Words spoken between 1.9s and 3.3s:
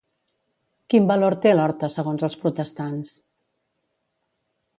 segons els protestants?